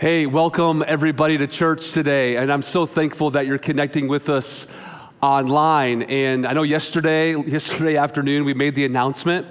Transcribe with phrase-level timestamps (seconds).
[0.00, 2.38] Hey, welcome everybody to church today.
[2.38, 4.66] And I'm so thankful that you're connecting with us
[5.20, 6.04] online.
[6.04, 9.46] And I know yesterday, yesterday afternoon, we made the announcement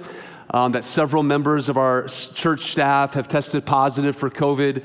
[0.52, 4.84] um, that several members of our church staff have tested positive for COVID.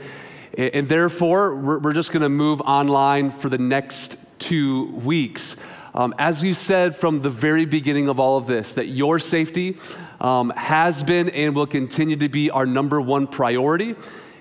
[0.55, 5.55] And therefore, we're, we're just going to move online for the next two weeks.
[5.95, 9.77] Um, as we said from the very beginning of all of this, that your safety
[10.21, 13.95] um, has been and will continue to be our number one priority.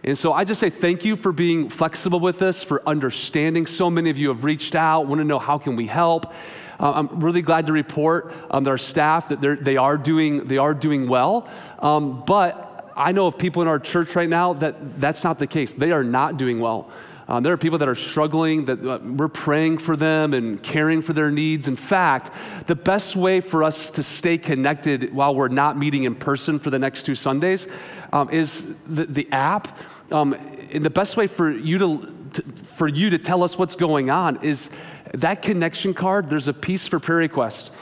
[0.06, 3.64] And so I just say thank you for being flexible with us, for understanding.
[3.64, 6.26] So many of you have reached out, want to know how can we help.
[6.78, 10.74] Uh, I'm really glad to report um, our staff that they are doing they are
[10.74, 11.48] doing well.
[11.78, 15.46] Um, but I know of people in our church right now that that's not the
[15.46, 15.72] case.
[15.72, 16.90] They are not doing well.
[17.26, 21.00] Um, there are people that are struggling, that uh, we're praying for them and caring
[21.00, 21.66] for their needs.
[21.66, 22.30] In fact,
[22.66, 26.68] the best way for us to stay connected while we're not meeting in person for
[26.68, 27.66] the next two Sundays
[28.12, 29.68] um, is the, the app.
[30.10, 30.34] Um,
[30.72, 34.10] and the best way for you to, to, for you to tell us what's going
[34.10, 34.70] on is
[35.14, 36.28] that connection card.
[36.28, 37.72] There's a piece for prayer request.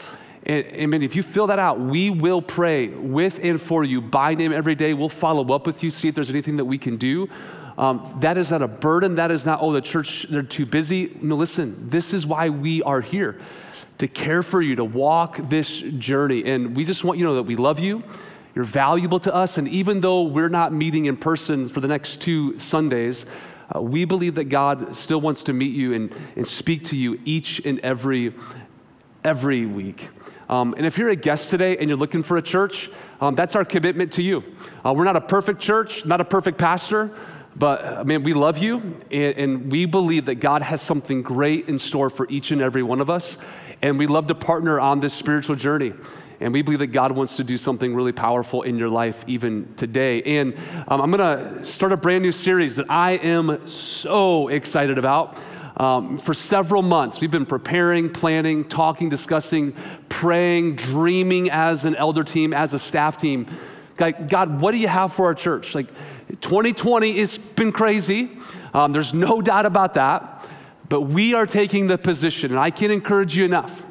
[0.45, 4.35] And, and if you fill that out, we will pray with and for you by
[4.35, 4.95] name every day.
[4.95, 7.29] We'll follow up with you, see if there's anything that we can do.
[7.79, 9.15] Um, that is not a burden.
[9.15, 11.17] That is not, oh, the church, they're too busy.
[11.23, 13.39] No, listen, this is why we are here
[13.99, 16.45] to care for you, to walk this journey.
[16.45, 18.03] And we just want you to know that we love you.
[18.55, 19.57] You're valuable to us.
[19.59, 23.25] And even though we're not meeting in person for the next two Sundays,
[23.75, 27.19] uh, we believe that God still wants to meet you and, and speak to you
[27.25, 28.35] each and every,
[29.25, 30.11] every week.
[30.49, 32.91] Um, and if you're a guest today and you're looking for a church,
[33.23, 34.45] um, that's our commitment to you.
[34.85, 37.11] Uh, we're not a perfect church, not a perfect pastor,
[37.57, 38.77] but I mean, we love you
[39.11, 42.83] and, and we believe that God has something great in store for each and every
[42.83, 43.39] one of us.
[43.81, 45.95] And we love to partner on this spiritual journey.
[46.43, 49.73] And we believe that God wants to do something really powerful in your life even
[49.77, 50.23] today.
[50.23, 50.55] And
[50.89, 55.39] um, I'm going to start a brand new series that I am so excited about.
[55.77, 59.73] Um, for several months, we've been preparing, planning, talking, discussing,
[60.09, 63.47] praying, dreaming as an elder team, as a staff team.
[63.97, 65.75] God, God what do you have for our church?
[65.75, 65.89] Like
[66.41, 68.31] 2020 has been crazy.
[68.75, 70.49] Um, there's no doubt about that.
[70.89, 73.83] But we are taking the position, and I can't encourage you enough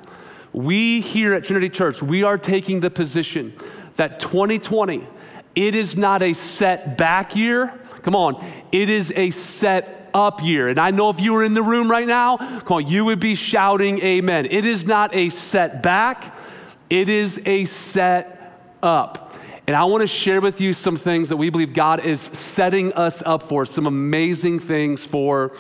[0.54, 3.54] we here at Trinity Church, we are taking the position
[3.96, 5.06] that 2020,
[5.56, 7.74] it is not a set back year.
[8.04, 10.68] Come on, it is a set up year.
[10.68, 13.20] And I know if you were in the room right now, come on, you would
[13.20, 14.46] be shouting amen.
[14.46, 16.36] It is not a set back,
[16.90, 18.38] it is a set
[18.82, 19.34] up.
[19.68, 22.92] And I want to share with you some things that we believe God is setting
[22.94, 25.56] us up for, some amazing things for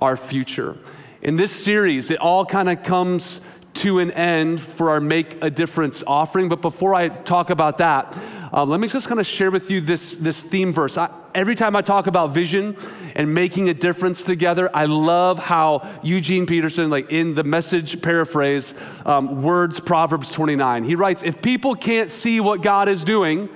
[0.00, 0.76] our future.
[1.22, 3.45] In this series, it all kind of comes
[3.86, 6.48] to an end for our Make a Difference offering.
[6.48, 8.18] But before I talk about that,
[8.52, 10.98] uh, let me just kind of share with you this, this theme verse.
[10.98, 12.76] I, every time I talk about vision
[13.14, 18.74] and making a difference together, I love how Eugene Peterson, like in the message paraphrase,
[19.06, 23.48] um, words Proverbs 29, he writes, If people can't see what God is doing,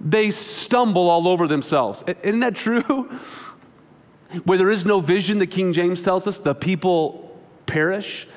[0.00, 2.04] they stumble all over themselves.
[2.22, 2.80] Isn't that true?
[4.44, 8.28] Where there is no vision, the King James tells us, the people perish.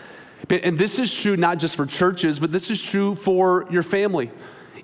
[0.50, 4.32] And this is true not just for churches, but this is true for your family.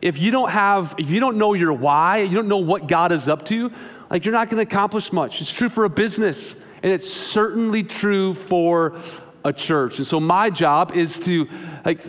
[0.02, 3.12] If you don't have, if you don't know your why, you don't know what God
[3.12, 3.72] is up to,
[4.10, 5.40] like you're not going to accomplish much.
[5.42, 8.98] It's true for a business, and it's certainly true for
[9.46, 9.98] a church.
[9.98, 11.48] And so my job is to
[11.86, 12.02] like,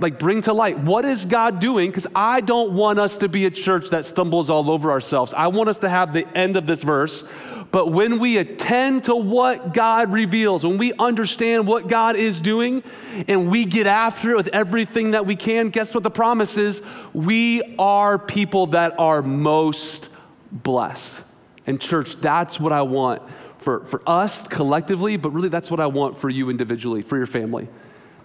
[0.00, 1.90] like bring to light what is God doing?
[1.90, 5.34] Because I don't want us to be a church that stumbles all over ourselves.
[5.34, 7.22] I want us to have the end of this verse
[7.72, 12.82] but when we attend to what God reveals, when we understand what God is doing,
[13.26, 16.82] and we get after it with everything that we can, guess what the promise is?
[17.14, 20.10] We are people that are most
[20.52, 21.24] blessed.
[21.66, 23.22] And, church, that's what I want
[23.56, 27.26] for, for us collectively, but really that's what I want for you individually, for your
[27.26, 27.68] family.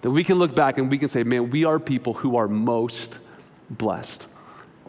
[0.02, 2.48] That we can look back and we can say, man, we are people who are
[2.48, 3.18] most
[3.70, 4.26] blessed.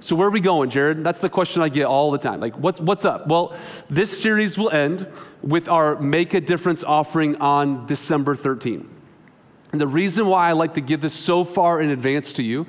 [0.02, 1.04] So, where are we going, Jared?
[1.04, 2.40] That's the question I get all the time.
[2.40, 3.28] Like, what's, what's up?
[3.28, 3.54] Well,
[3.90, 5.06] this series will end
[5.42, 8.90] with our Make a Difference offering on December 13.
[9.74, 12.66] And the reason why I like to give this so far in advance to you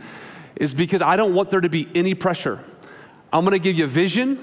[0.56, 2.58] is because I don't want there to be any pressure.
[3.32, 4.38] I'm gonna give you vision,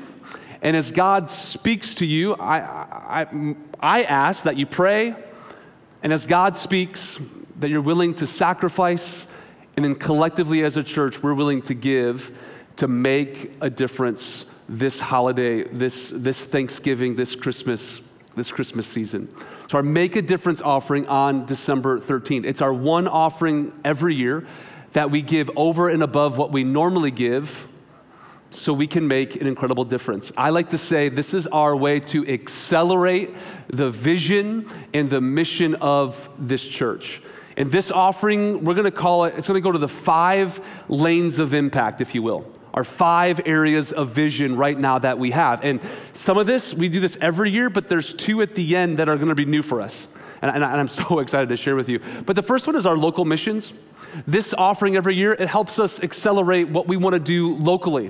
[0.62, 5.14] and as God speaks to you, I, I, I ask that you pray,
[6.02, 7.20] and as God speaks,
[7.60, 9.28] that you're willing to sacrifice,
[9.76, 15.00] and then collectively as a church, we're willing to give to make a difference this
[15.00, 18.02] holiday, this, this Thanksgiving, this Christmas,
[18.36, 19.30] this Christmas season.
[19.70, 22.46] So our Make a Difference offering on December 13th.
[22.46, 24.46] It's our one offering every year
[24.94, 27.68] that we give over and above what we normally give
[28.50, 30.32] so we can make an incredible difference.
[30.38, 33.36] I like to say this is our way to accelerate
[33.68, 37.22] the vision and the mission of this church.
[37.58, 41.54] And this offering, we're gonna call it, it's gonna go to the five lanes of
[41.54, 42.52] impact, if you will.
[42.78, 45.66] Our five areas of vision right now that we have.
[45.66, 49.00] And some of this, we do this every year, but there's two at the end
[49.00, 50.08] that are gonna be new for us.
[50.44, 52.00] And, and I'm so excited to share with you.
[52.28, 53.74] But the first one is our local missions.
[54.28, 58.10] This offering every year, it helps us accelerate what we wanna do locally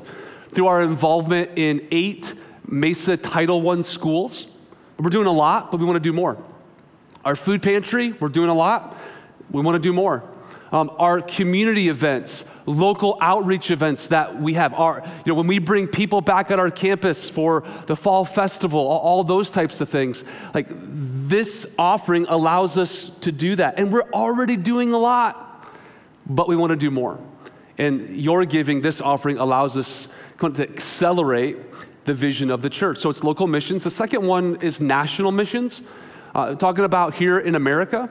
[0.49, 2.33] through our involvement in eight
[2.67, 4.49] Mesa Title I schools.
[4.99, 6.35] We're doing a lot, but we wanna do more.
[7.23, 8.97] Our food pantry, we're doing a lot
[9.51, 10.23] we want to do more.
[10.71, 15.59] Um, our community events, local outreach events that we have, our, you know, when we
[15.59, 19.87] bring people back at our campus for the fall festival, all, all those types of
[19.87, 23.79] things, like this offering allows us to do that.
[23.79, 25.73] And we're already doing a lot,
[26.25, 27.17] but we want to do more.
[27.77, 30.09] And your giving, this offering allows us
[30.39, 31.57] to accelerate
[32.05, 32.97] the vision of the church.
[32.97, 33.83] So it's local missions.
[33.83, 35.81] The second one is national missions,
[36.33, 38.09] uh, talking about here in America.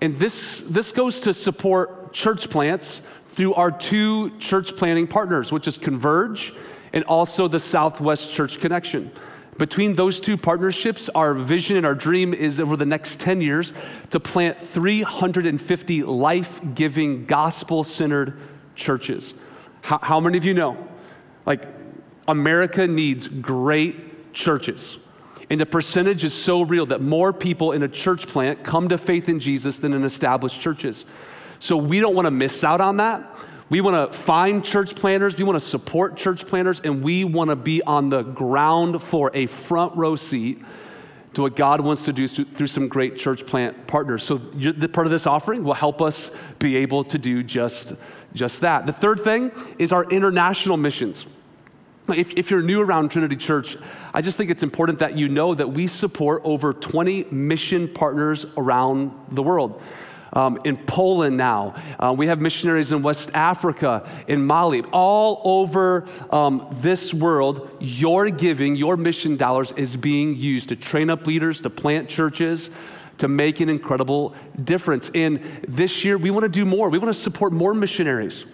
[0.00, 5.66] And this, this goes to support church plants through our two church planting partners, which
[5.66, 6.52] is Converge
[6.92, 9.10] and also the Southwest Church Connection.
[9.58, 13.72] Between those two partnerships, our vision and our dream is over the next 10 years
[14.10, 18.38] to plant 350 life giving, gospel centered
[18.74, 19.34] churches.
[19.82, 20.76] How, how, many of you know?
[21.46, 21.66] Like,
[22.26, 24.98] America needs great churches.
[25.50, 28.98] And the percentage is so real that more people in a church plant come to
[28.98, 31.04] faith in Jesus than in established churches.
[31.58, 33.28] So we don't want to miss out on that.
[33.70, 37.50] We want to find church planters, we want to support church planters, and we want
[37.50, 40.62] to be on the ground for a front row seat
[41.32, 44.22] to what God wants to do through some great church plant partners.
[44.22, 47.94] So the part of this offering will help us be able to do just,
[48.34, 48.86] just that.
[48.86, 51.26] The third thing is our international missions.
[52.08, 53.78] If, if, you're new around Trinity Church,
[54.12, 58.44] I just think it's important that you know that we support over 20 mission partners
[58.58, 59.82] around the world.
[60.34, 66.06] Um, in Poland now, uh, we have missionaries in West Africa, in Mali, all over
[66.30, 67.70] um, this world.
[67.80, 72.68] Your giving, your mission dollars is being used to train up leaders, to plant churches,
[73.18, 75.10] to make an incredible difference.
[75.14, 76.90] And this year, we want to do more.
[76.90, 78.44] We want to support more missionaries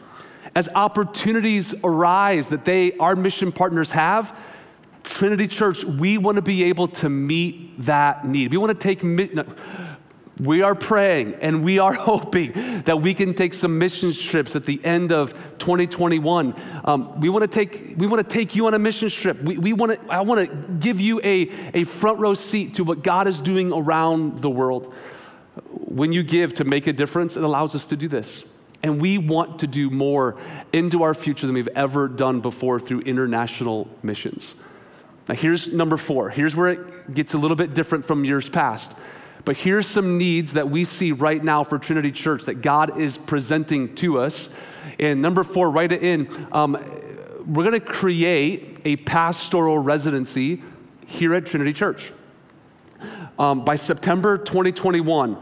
[0.55, 4.39] as opportunities arise that they, our mission partners have,
[5.05, 8.51] Trinity Church, we want to be able to meet that need.
[8.51, 9.03] We want to take,
[10.41, 12.53] we are praying and we are hoping
[12.83, 16.55] that we can take some mission trips at the end of 2021.
[16.85, 19.41] Um, we want to take, we want to take you on a mission trip.
[19.41, 22.85] We, we want to, I want to give you a, a front row seat to
[22.85, 24.93] what God is doing around the world.
[25.71, 28.47] When you give to make a difference, it allows us to do this.
[28.83, 30.37] And we want to do more
[30.73, 34.55] into our future than we've ever done before through international missions.
[35.29, 36.31] Now, here's number four.
[36.31, 38.97] Here's where it gets a little bit different from years past.
[39.45, 43.17] But here's some needs that we see right now for Trinity Church that God is
[43.17, 44.55] presenting to us.
[44.99, 46.29] And number four, write it in.
[46.53, 46.73] Um,
[47.47, 50.63] we're going to create a pastoral residency
[51.07, 52.13] here at Trinity Church.
[53.39, 55.39] Um, by September 2021,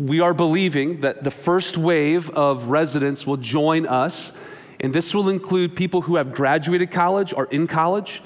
[0.00, 4.36] we are believing that the first wave of residents will join us,
[4.80, 8.22] and this will include people who have graduated college or in college,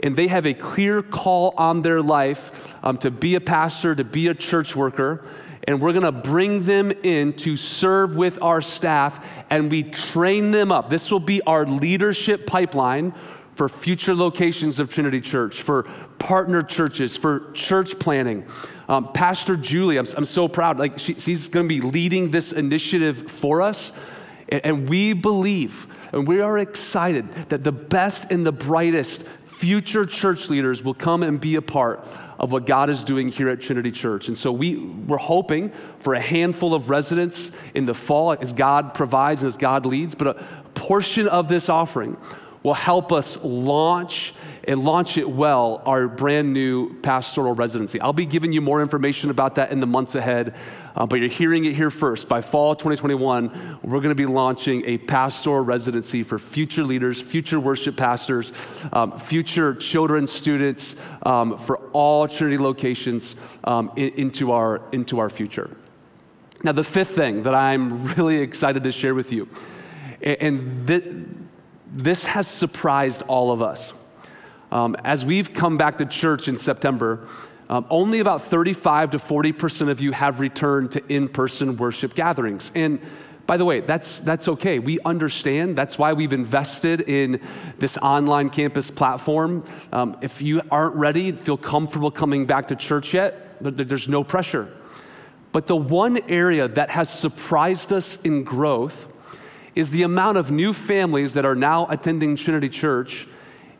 [0.00, 4.02] and they have a clear call on their life um, to be a pastor, to
[4.02, 5.24] be a church worker.
[5.68, 10.72] And we're gonna bring them in to serve with our staff, and we train them
[10.72, 10.90] up.
[10.90, 13.14] This will be our leadership pipeline
[13.62, 15.84] for future locations of Trinity Church, for
[16.18, 18.44] partner churches, for church planting.
[18.88, 20.80] Um, Pastor Julie, I'm, I'm, so proud.
[20.80, 23.92] Like she, she's going to be leading this initiative for us,
[24.48, 30.04] and, and we believe and we are excited that the best and the brightest future
[30.06, 32.04] church leaders will come and be a part
[32.40, 34.26] of what God is doing here at Trinity Church.
[34.26, 38.92] And so we, we're hoping for a handful of residents in the fall as God
[38.92, 42.16] provides and as God leads, but a portion of this offering
[42.62, 44.32] will help us launch
[44.64, 48.00] and launch it well our brand new pastoral residency.
[48.00, 50.54] I'll be giving you more information about that in the months ahead,
[50.94, 52.28] uh, but you're hearing it here first.
[52.28, 57.58] By fall 2021, we're going to be launching a pastoral residency for future leaders, future
[57.58, 58.52] worship pastors,
[58.92, 65.28] um, future children, students, um, for all Trinity locations um, in, into, our, into our
[65.28, 65.76] future.
[66.62, 69.48] Now, the fifth thing that I'm really excited to share with you,
[70.22, 71.41] and th- this
[72.26, 73.92] has surprised all of us.
[74.70, 77.26] Um, as we've come back to church in September,
[77.68, 82.72] um, only about 35 to 40% of you have returned to in person worship gatherings.
[82.74, 83.00] And
[83.46, 84.78] by the way, that's, that's okay.
[84.78, 85.76] We understand.
[85.76, 87.40] That's why we've invested in
[87.78, 89.64] this online campus platform.
[89.92, 94.72] Um, if you aren't ready, feel comfortable coming back to church yet, there's no pressure.
[95.52, 99.11] But the one area that has surprised us in growth
[99.74, 103.26] is the amount of new families that are now attending Trinity Church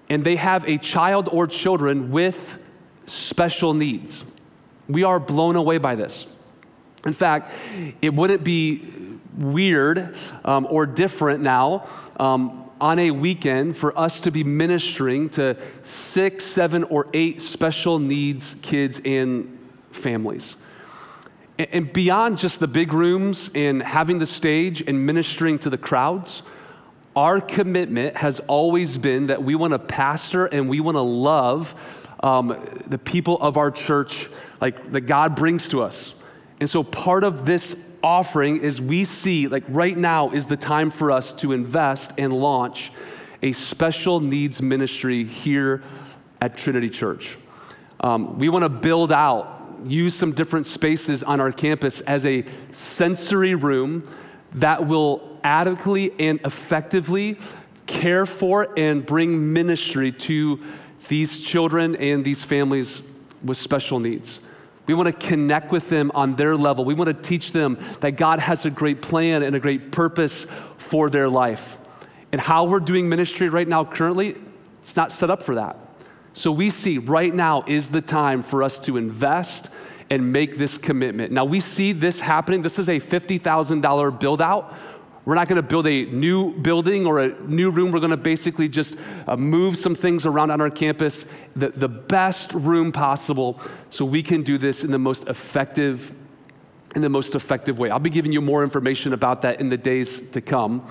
[0.08, 2.62] and they have a child or children with
[3.06, 4.25] special needs.
[4.88, 6.26] We are blown away by this.
[7.06, 7.50] In fact,
[8.00, 14.30] it wouldn't be weird um, or different now um, on a weekend for us to
[14.30, 19.58] be ministering to six, seven, or eight special needs kids and
[19.90, 20.56] families.
[21.71, 26.42] And beyond just the big rooms and having the stage and ministering to the crowds,
[27.14, 32.16] our commitment has always been that we want to pastor and we want to love
[32.23, 32.49] um,
[32.87, 34.28] the people of our church
[34.61, 36.14] like that God brings to us.
[36.61, 40.90] And so part of this offering is we see like right now is the time
[40.90, 42.90] for us to invest and launch
[43.42, 45.83] a special needs ministry here
[46.40, 47.37] at Trinity Church.
[48.00, 52.45] Um, we want to build out use some different spaces on our campus as a
[52.71, 54.05] sensory room
[54.55, 57.39] that will adequately and effectively
[57.87, 60.61] care for and bring ministry to
[61.09, 63.03] these children and these families
[63.43, 64.41] with special needs.
[64.87, 66.85] We want to connect with them on their level.
[66.85, 70.45] We want to teach them that God has a great plan and a great purpose
[70.77, 71.79] for their life.
[72.33, 74.37] And how we're doing ministry right now, currently,
[74.81, 75.77] it's not set up for that.
[76.33, 79.69] So we see right now is the time for us to invest
[80.11, 81.33] and make this commitment.
[81.33, 82.62] Now we see this happening.
[82.62, 84.75] This is a $50,000 build out.
[85.25, 87.93] We're not going to build a new building or a new room.
[87.93, 88.97] We're going to basically just
[89.29, 91.25] uh, move some things around on our campus,
[91.55, 96.12] the, the best room possible, so we can do this in the most effective,
[96.97, 97.89] in the most effective way.
[97.89, 100.85] I'll be giving you more information about that in the days to come.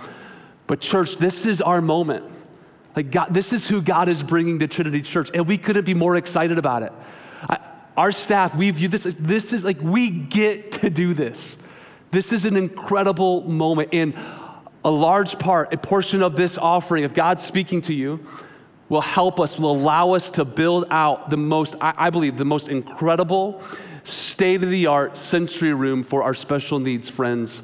[0.66, 2.24] But church, this is our moment.
[2.96, 5.94] Like God, this is who God is bringing to Trinity Church, and we couldn't be
[5.94, 6.92] more excited about it.
[7.50, 7.60] I,
[7.96, 11.58] our staff, we view this as this is like we get to do this.
[12.12, 13.90] This is an incredible moment.
[13.94, 14.14] And
[14.84, 18.26] a large part, a portion of this offering, if God's speaking to you,
[18.90, 22.44] will help us, will allow us to build out the most, I, I believe, the
[22.44, 23.62] most incredible,
[24.04, 27.64] state of the art sensory room for our special needs friends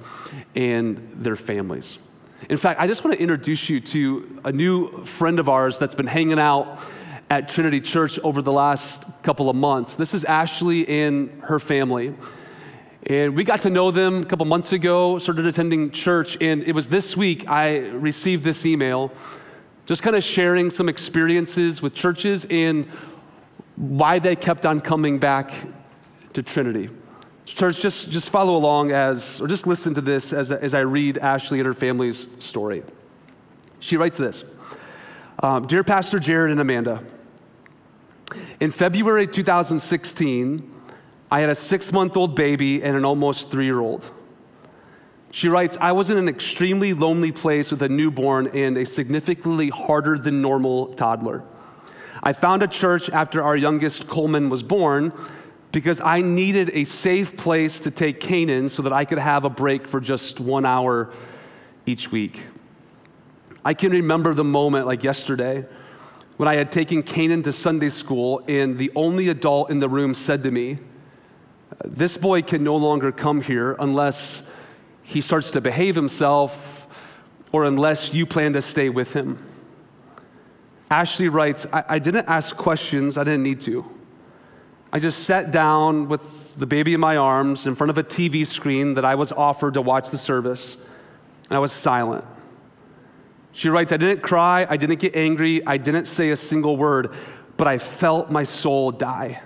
[0.55, 1.99] and their families.
[2.49, 5.95] In fact, I just want to introduce you to a new friend of ours that's
[5.95, 6.81] been hanging out
[7.29, 9.97] at Trinity Church over the last couple of months.
[9.97, 12.15] This is Ashley and her family.
[13.07, 16.73] And we got to know them a couple months ago, started attending church, and it
[16.73, 19.11] was this week I received this email,
[19.85, 22.85] just kind of sharing some experiences with churches and
[23.75, 25.51] why they kept on coming back
[26.31, 26.87] to Trinity.
[27.47, 31.17] Church, just, just follow along as, or just listen to this as, as I read
[31.17, 32.83] Ashley and her family's story.
[33.79, 34.43] She writes this
[35.41, 37.01] um, Dear Pastor Jared and Amanda,
[38.59, 40.75] in February 2016,
[41.31, 44.11] I had a six month old baby and an almost three year old.
[45.31, 49.69] She writes, I was in an extremely lonely place with a newborn and a significantly
[49.69, 51.43] harder than normal toddler.
[52.21, 55.13] I found a church after our youngest Coleman was born
[55.71, 59.49] because I needed a safe place to take Canaan so that I could have a
[59.49, 61.11] break for just one hour
[61.85, 62.41] each week.
[63.63, 65.65] I can remember the moment like yesterday
[66.37, 70.13] when I had taken Canaan to Sunday school and the only adult in the room
[70.13, 70.77] said to me,
[71.83, 74.49] this boy can no longer come here unless
[75.03, 79.37] he starts to behave himself or unless you plan to stay with him.
[80.89, 83.96] Ashley writes, I, I didn't ask questions, I didn't need to.
[84.91, 88.45] I just sat down with the baby in my arms in front of a TV
[88.45, 90.77] screen that I was offered to watch the service,
[91.49, 92.25] and I was silent.
[93.51, 97.13] She writes, I didn't cry, I didn't get angry, I didn't say a single word,
[97.57, 99.41] but I felt my soul die.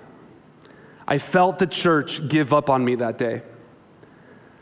[1.08, 3.42] I felt the church give up on me that day.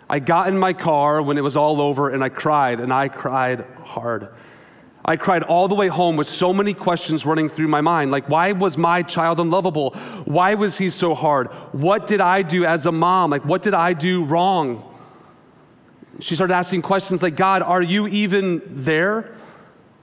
[0.10, 3.10] I got in my car when it was all over and I cried, and I
[3.10, 4.30] cried hard.
[5.06, 8.12] I cried all the way home with so many questions running through my mind.
[8.12, 9.92] Like, why was my child unlovable?
[10.26, 11.48] Why was he so hard?
[11.72, 13.32] What did I do as a mom?
[13.32, 14.86] Like, what did I do wrong?
[16.20, 19.34] She started asking questions like, God, are you even there?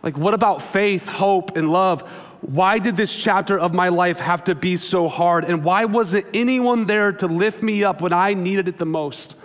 [0.03, 2.03] Like, what about faith, hope, and love?
[2.41, 5.45] why did this chapter of my life have to be so hard?
[5.45, 9.37] And why wasn't anyone there to lift me up when I needed it the most?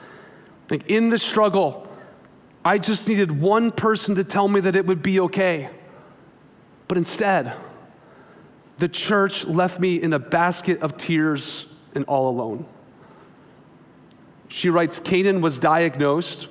[0.70, 1.88] Like in the struggle,
[2.64, 5.70] I just needed one person to tell me that it would be okay.
[6.88, 7.54] But instead,
[8.78, 12.66] the church left me in a basket of tears and all alone.
[14.48, 16.48] She writes Canaan was diagnosed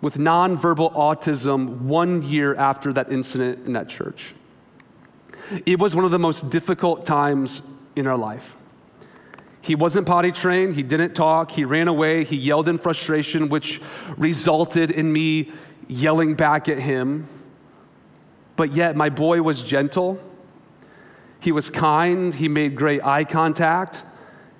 [0.00, 4.34] with nonverbal autism one year after that incident in that church.
[5.64, 7.62] It was one of the most difficult times
[7.94, 8.56] in our life.
[9.66, 13.80] He wasn't potty trained, he didn't talk, he ran away, he yelled in frustration, which
[14.16, 15.50] resulted in me
[15.88, 17.26] yelling back at him.
[18.54, 20.20] But yet, my boy was gentle,
[21.40, 24.04] he was kind, he made great eye contact.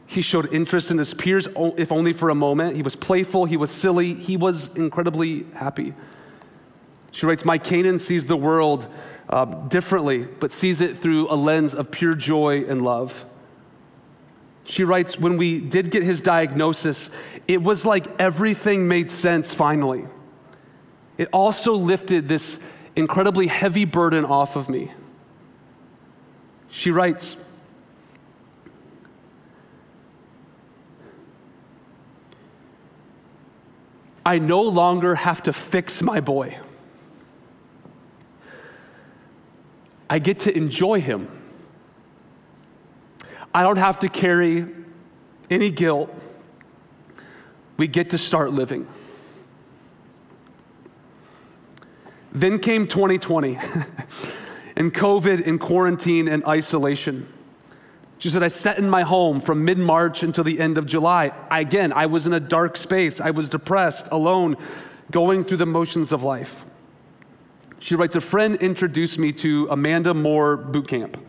[0.09, 1.47] He showed interest in his peers,
[1.77, 2.75] if only for a moment.
[2.75, 5.95] He was playful, he was silly, he was incredibly happy.
[7.13, 8.93] She writes, My Canaan sees the world
[9.29, 13.25] uh, differently, but sees it through a lens of pure joy and love.
[14.67, 17.09] She writes, When we did get his diagnosis,
[17.47, 20.05] it was like everything made sense finally.
[21.17, 22.61] It also lifted this
[22.97, 24.91] incredibly heavy burden off of me.
[26.69, 27.37] She writes,
[34.27, 36.59] I no longer have to fix my boy.
[40.11, 41.36] I get to enjoy him.
[43.57, 44.67] I don't have to carry
[45.49, 46.15] any guilt.
[47.79, 48.87] We get to start living.
[52.33, 53.55] Then came 2020
[54.77, 57.27] and COVID and quarantine and isolation.
[58.19, 61.33] She said, I sat in my home from mid March until the end of July.
[61.51, 63.23] Again, I was in a dark space.
[63.23, 64.57] I was depressed, alone,
[65.11, 66.63] going through the motions of life.
[67.79, 71.26] She writes, A friend introduced me to Amanda Moore Boot Camp.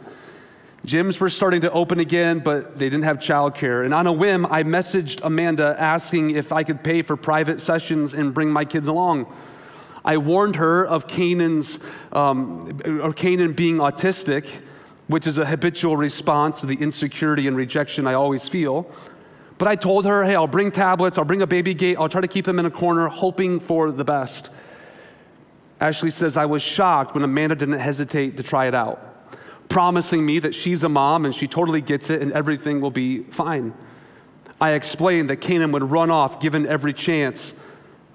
[0.87, 3.85] Gyms were starting to open again, but they didn't have childcare.
[3.85, 8.13] And on a whim, I messaged Amanda asking if I could pay for private sessions
[8.13, 9.31] and bring my kids along.
[10.03, 11.77] I warned her of Canaan's,
[12.13, 14.61] um, or Canaan being autistic
[15.07, 18.89] which is a habitual response to the insecurity and rejection I always feel.
[19.57, 22.21] But I told her, hey, I'll bring tablets, I'll bring a baby gate, I'll try
[22.21, 24.51] to keep them in a corner, hoping for the best.
[25.79, 29.06] Ashley says, I was shocked when Amanda didn't hesitate to try it out,
[29.77, 33.19] promising me that she's a mom and she totally gets it and everything will be
[33.19, 33.71] fine.
[34.59, 37.53] I explained that Canaan would run off given every chance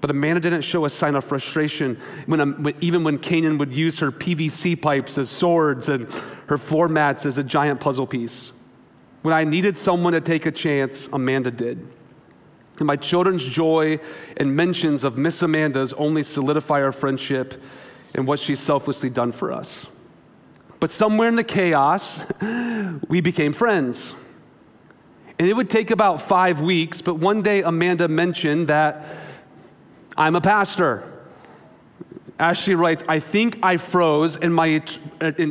[0.00, 1.94] but Amanda didn't show a sign of frustration
[2.26, 6.10] when, um, even when Canaan would use her PVC pipes as swords and
[6.48, 8.50] her floor mats as a giant puzzle piece.
[9.22, 11.78] When I needed someone to take a chance, Amanda did.
[12.78, 14.00] And my children's joy
[14.36, 17.62] and mentions of Miss Amanda's only solidify our friendship
[18.16, 19.86] and what she's selflessly done for us.
[20.82, 22.26] But somewhere in the chaos,
[23.08, 24.12] we became friends.
[25.38, 29.06] And it would take about five weeks, but one day Amanda mentioned that
[30.16, 31.04] I'm a pastor.
[32.36, 34.82] Ashley writes, I think I froze, and my,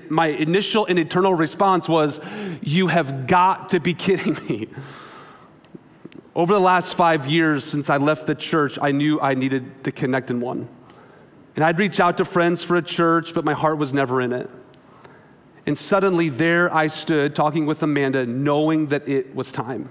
[0.09, 2.19] my initial and eternal response was,
[2.61, 4.67] You have got to be kidding me.
[6.35, 9.93] Over the last five years since I left the church, I knew I needed to
[9.93, 10.67] connect in one.
[11.55, 14.33] And I'd reach out to friends for a church, but my heart was never in
[14.33, 14.49] it.
[15.65, 19.89] And suddenly, there I stood talking with Amanda, knowing that it was time.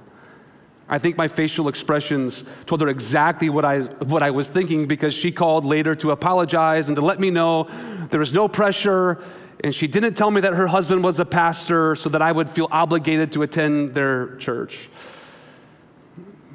[0.88, 5.14] I think my facial expressions told her exactly what I, what I was thinking because
[5.14, 7.68] she called later to apologize and to let me know
[8.11, 9.22] there was no pressure.
[9.62, 12.50] And she didn't tell me that her husband was a pastor so that I would
[12.50, 14.88] feel obligated to attend their church.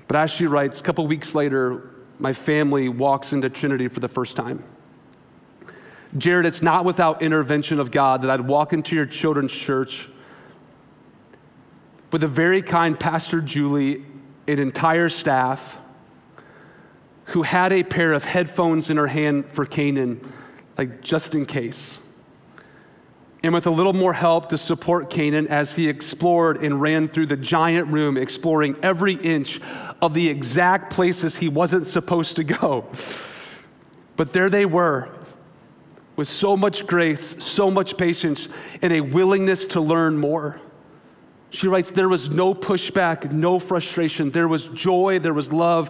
[0.07, 4.09] But as she writes, a couple weeks later, my family walks into Trinity for the
[4.09, 4.63] first time.
[6.17, 10.07] Jared, it's not without intervention of God that I'd walk into your children's church
[12.11, 14.05] with a very kind Pastor Julie
[14.47, 15.77] an entire staff
[17.25, 20.21] who had a pair of headphones in her hand for Canaan,
[20.77, 21.99] like just in case.
[23.43, 27.25] And with a little more help to support Canaan as he explored and ran through
[27.27, 29.59] the giant room, exploring every inch
[30.01, 32.85] of the exact places he wasn't supposed to go.
[34.15, 35.11] But there they were,
[36.15, 38.47] with so much grace, so much patience,
[38.81, 40.59] and a willingness to learn more.
[41.49, 44.31] She writes, There was no pushback, no frustration.
[44.31, 45.89] There was joy, there was love,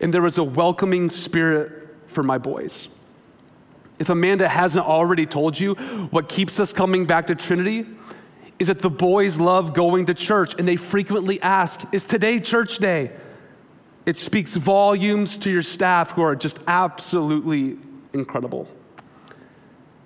[0.00, 2.88] and there was a welcoming spirit for my boys.
[3.98, 5.74] If Amanda hasn't already told you,
[6.10, 7.86] what keeps us coming back to Trinity
[8.58, 12.78] is that the boys love going to church and they frequently ask, Is today church
[12.78, 13.12] day?
[14.06, 17.78] It speaks volumes to your staff who are just absolutely
[18.12, 18.66] incredible.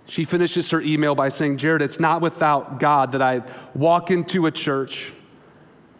[0.07, 3.43] She finishes her email by saying, Jared, it's not without God that I
[3.75, 5.12] walk into a church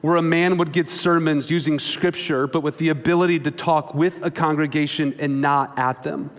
[0.03, 4.23] where a man would get sermons using scripture, but with the ability to talk with
[4.23, 6.31] a congregation and not at them.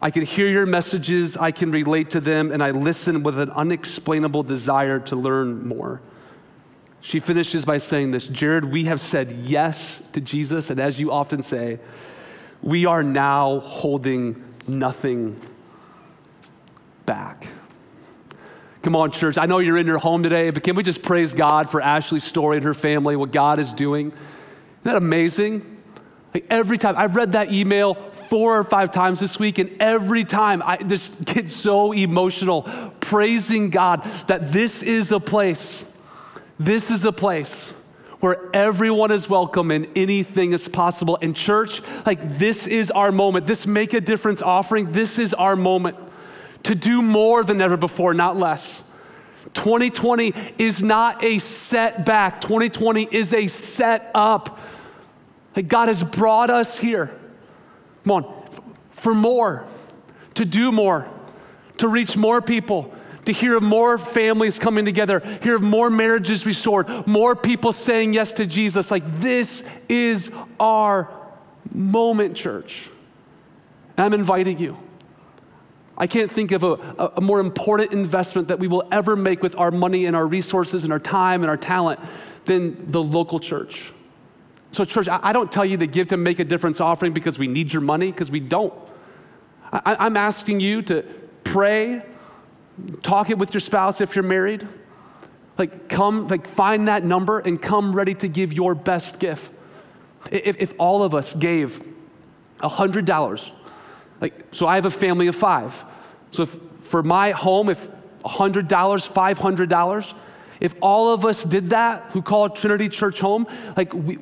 [0.00, 3.50] I can hear your messages, I can relate to them, and I listen with an
[3.50, 6.00] unexplainable desire to learn more.
[7.02, 11.12] She finishes by saying this Jared, we have said yes to Jesus, and as you
[11.12, 11.78] often say,
[12.62, 15.36] we are now holding nothing
[17.06, 17.46] back.
[18.82, 19.38] Come on, church.
[19.38, 22.22] I know you're in your home today, but can we just praise God for Ashley's
[22.22, 24.08] story and her family, what God is doing?
[24.08, 24.20] Isn't
[24.84, 25.82] that amazing?
[26.32, 30.22] Like every time, I've read that email four or five times this week, and every
[30.22, 32.62] time I just get so emotional
[33.00, 35.90] praising God that this is a place,
[36.58, 37.72] this is a place
[38.20, 41.18] where everyone is welcome and anything is possible.
[41.20, 43.46] And church, like this is our moment.
[43.46, 45.96] This make a difference offering, this is our moment
[46.66, 48.82] to do more than ever before, not less.
[49.54, 52.40] 2020 is not a setback.
[52.40, 54.58] 2020 is a set up.
[55.54, 57.10] Like God has brought us here.
[58.02, 58.46] Come on,
[58.90, 59.64] for more,
[60.34, 61.06] to do more,
[61.78, 62.92] to reach more people,
[63.26, 68.12] to hear of more families coming together, hear of more marriages restored, more people saying
[68.12, 68.90] yes to Jesus.
[68.90, 71.08] Like this is our
[71.72, 72.90] moment, church.
[73.96, 74.76] And I'm inviting you.
[75.98, 79.56] I can't think of a, a, more important investment that we will ever make with
[79.56, 82.00] our money and our resources and our time and our talent
[82.44, 83.92] than the local church.
[84.72, 87.38] So, church, I, I don't tell you to give to make a difference offering because
[87.38, 88.74] we need your money, because we don't.
[89.72, 91.02] I, I'm asking you to
[91.44, 92.02] pray,
[93.02, 94.66] talk it with your spouse if you're married.
[95.56, 99.50] Like, come, like, find that number and come ready to give your best gift.
[100.30, 101.82] If, if all of us gave
[102.58, 103.52] $100,
[104.20, 105.84] like, so I have a family of five.
[106.30, 107.88] So if for my home, if
[108.24, 110.14] $100, $500,
[110.60, 114.18] if all of us did that who call Trinity Church home, like we,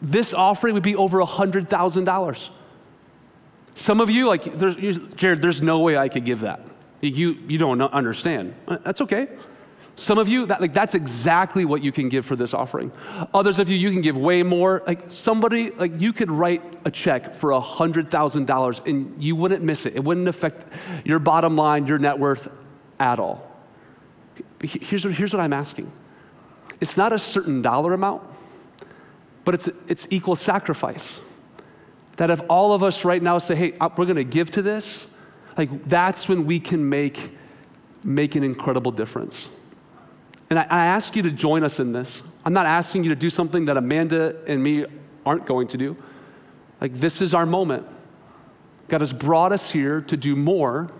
[0.00, 2.50] this offering would be over $100,000.
[3.74, 6.60] Some of you, like, there's, Jared, there's no way I could give that.
[7.00, 8.54] You, you don't understand.
[8.68, 9.28] Uh, that's okay.
[9.96, 12.90] Some of you, that, like, that's exactly what you can give for this offering.
[13.32, 14.82] Others of you, you can give way more.
[14.86, 19.94] Like somebody, like you could write a check for $100,000 and you wouldn't miss it.
[19.94, 20.66] It wouldn't affect
[21.04, 22.48] your bottom line, your net worth
[22.98, 23.50] at all.
[24.62, 25.90] Here's what, here's what I'm asking.
[26.80, 28.22] It's not a certain dollar amount,
[29.44, 31.20] but it's, it's equal sacrifice.
[32.16, 35.06] That if all of us right now say, hey, uh, we're gonna give to this,
[35.56, 37.36] like that's when we can make,
[38.04, 39.48] make an incredible difference.
[40.50, 42.22] And I, I ask you to join us in this.
[42.44, 44.84] I'm not asking you to do something that Amanda and me
[45.24, 45.96] aren't going to do.
[46.80, 47.86] Like, this is our moment.
[48.88, 50.90] God has brought us here to do more,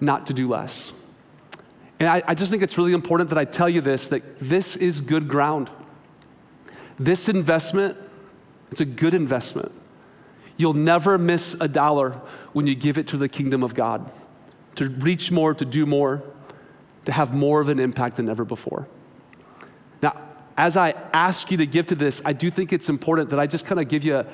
[0.00, 0.92] not to do less.
[2.00, 4.76] And I, I, just think it's really important that I tell you this that this
[4.76, 5.70] is good ground.
[6.98, 7.96] This investment,
[8.70, 9.72] it's a good investment.
[10.56, 12.10] You'll never miss a dollar
[12.52, 14.10] when you give it to the kingdom of God
[14.74, 16.22] to reach more, to do more
[17.08, 18.86] to have more of an impact than ever before.
[20.02, 20.14] Now,
[20.58, 23.46] as I ask you to give to this, I do think it's important that I
[23.46, 24.26] just kind of give you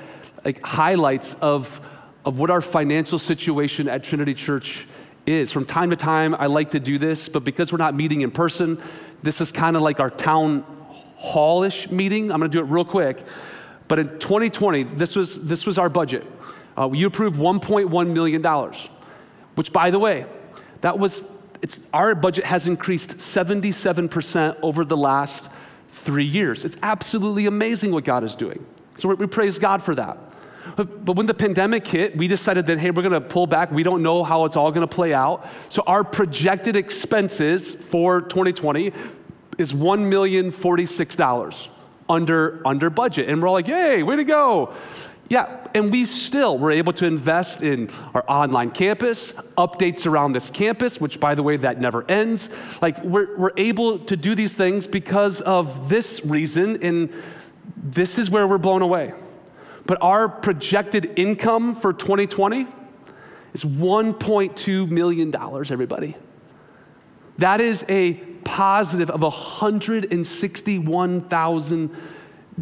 [0.44, 1.80] like highlights of,
[2.24, 4.88] of what our financial situation at Trinity Church
[5.24, 5.52] is.
[5.52, 8.32] From time to time, I like to do this, but because we're not meeting in
[8.32, 8.80] person,
[9.22, 10.66] this is kind of like our town
[11.16, 12.32] hallish meeting.
[12.32, 13.22] I'm going to do it real quick.
[13.86, 16.26] But in 2020, this was, this was our budget.
[16.76, 18.42] Uh, you approved $1.1 million,
[19.54, 20.26] which, by the way,
[20.80, 21.32] that was
[21.64, 25.50] it's, our budget has increased 77% over the last
[25.88, 26.62] three years.
[26.62, 28.66] It's absolutely amazing what God is doing.
[28.96, 30.18] So we, praise God for that.
[30.76, 33.70] But, but when the pandemic hit, we decided that, hey, we're gonna pull back.
[33.72, 35.46] We don't know how it's all gonna play out.
[35.70, 38.92] So our projected expenses for 2020
[39.56, 41.68] is $1,046
[42.10, 43.30] under, under budget.
[43.30, 44.74] And we're all like, yay, way to go.
[45.28, 50.50] Yeah, and we still were able to invest in our online campus, updates around this
[50.50, 52.50] campus, which, by the way, that never ends.
[52.82, 57.10] Like, we're, we're able to do these things because of this reason, and
[57.76, 59.14] this is where we're blown away.
[59.86, 62.66] But our projected income for 2020
[63.54, 66.16] is $1.2 million, everybody.
[67.38, 71.96] That is a positive of 161,000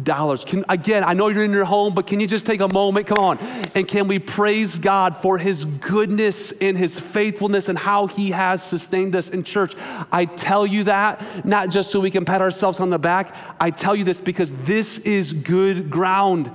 [0.01, 0.43] dollars.
[0.43, 3.07] Can, again, I know you're in your home, but can you just take a moment?
[3.07, 3.37] Come on.
[3.75, 8.63] And can we praise God for his goodness and his faithfulness and how he has
[8.63, 9.73] sustained us in church?
[10.11, 13.35] I tell you that not just so we can pat ourselves on the back.
[13.59, 16.49] I tell you this because this is good ground.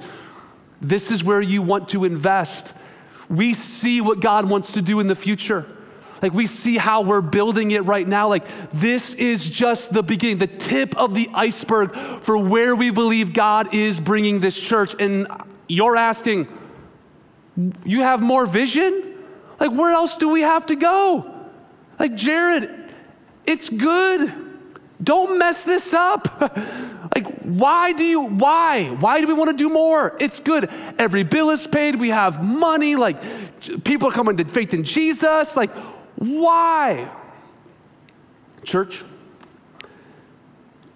[0.80, 2.74] This is where you want to invest.
[3.28, 5.66] We see what God wants to do in the future.
[6.22, 8.28] Like we see how we're building it right now.
[8.28, 13.32] Like this is just the beginning, the tip of the iceberg for where we believe
[13.32, 14.94] God is bringing this church.
[15.00, 15.26] And
[15.68, 16.48] you're asking,
[17.84, 19.14] you have more vision?
[19.60, 21.34] Like where else do we have to go?
[21.98, 22.68] Like Jared,
[23.46, 24.46] it's good.
[25.02, 26.40] Don't mess this up.
[27.14, 28.94] like why do you, why?
[29.00, 30.14] Why do we want to do more?
[30.20, 30.68] It's good.
[30.98, 31.94] Every bill is paid.
[31.94, 32.94] We have money.
[32.94, 33.16] Like,
[33.84, 35.56] people are coming to faith in Jesus.
[35.56, 35.70] Like,
[36.18, 37.08] why?
[38.64, 39.04] Church,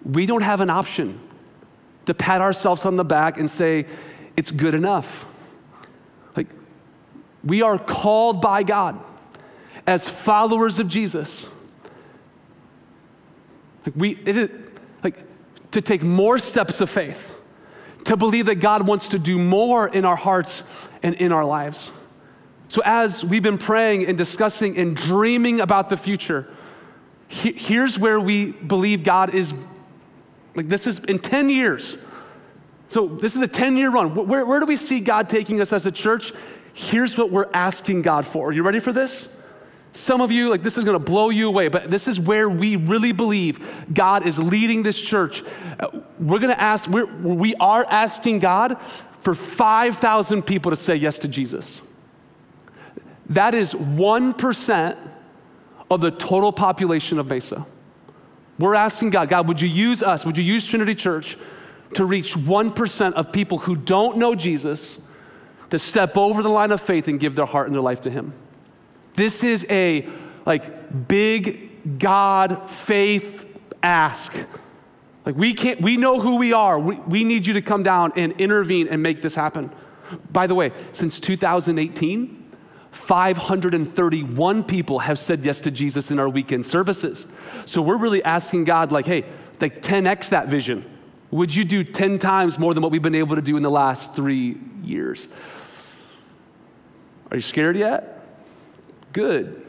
[0.03, 1.19] we don't have an option
[2.05, 3.85] to pat ourselves on the back and say,
[4.35, 5.25] it's good enough.
[6.35, 6.47] Like,
[7.43, 8.99] we are called by God
[9.87, 11.47] as followers of Jesus.
[13.85, 14.49] Like, we, it is,
[15.03, 15.23] like,
[15.71, 17.41] to take more steps of faith,
[18.05, 21.89] to believe that God wants to do more in our hearts and in our lives.
[22.73, 26.47] So, as we've been praying and discussing and dreaming about the future,
[27.27, 29.53] he, here's where we believe God is
[30.55, 31.99] like, this is in 10 years.
[32.87, 34.15] So, this is a 10 year run.
[34.15, 36.33] Where, where do we see God taking us as a church?
[36.73, 38.47] Here's what we're asking God for.
[38.47, 39.29] Are you ready for this?
[39.91, 42.75] Some of you, like, this is gonna blow you away, but this is where we
[42.75, 45.43] really believe God is leading this church.
[45.79, 51.19] Uh, we're gonna ask, we're, we are asking God for 5,000 people to say yes
[51.19, 51.79] to Jesus.
[53.27, 54.97] That is 1%
[55.89, 57.65] of the total population of Mesa.
[58.59, 60.25] We're asking God, God, would you use us?
[60.25, 61.37] Would you use Trinity Church
[61.95, 64.99] to reach 1% of people who don't know Jesus
[65.69, 68.11] to step over the line of faith and give their heart and their life to
[68.11, 68.33] Him?
[69.15, 70.07] This is a
[70.45, 73.49] like big God faith
[73.81, 74.35] ask.
[75.25, 76.79] Like we can't, we know who we are.
[76.79, 79.71] We, we need you to come down and intervene and make this happen.
[80.31, 82.42] By the way, since 2018,
[83.05, 87.27] 531 people have said yes to Jesus in our weekend services.
[87.65, 89.25] So we're really asking God, like, hey,
[89.59, 90.89] like 10x that vision.
[91.29, 93.69] Would you do 10 times more than what we've been able to do in the
[93.69, 95.27] last three years?
[97.29, 98.25] Are you scared yet?
[99.11, 99.65] Good.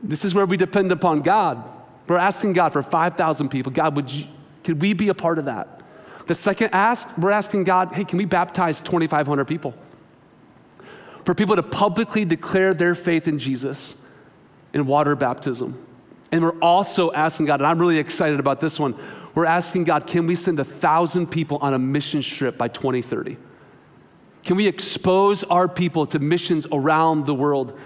[0.00, 1.68] This is where we depend upon God.
[2.06, 3.72] We're asking God for 5,000 people.
[3.72, 4.26] God, would you,
[4.62, 5.82] could we be a part of that?
[6.28, 9.74] The second ask, we're asking God, hey, can we baptize 2,500 people?
[11.24, 13.96] For people to publicly declare their faith in Jesus
[14.72, 15.86] in water baptism.
[16.30, 18.94] And we're also asking God, and I'm really excited about this one.
[19.34, 23.36] We're asking God, can we send a thousand people on a mission trip by 2030?
[24.44, 27.78] Can we expose our people to missions around the world?